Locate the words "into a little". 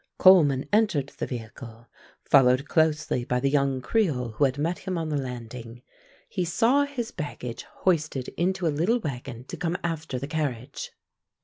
8.29-8.97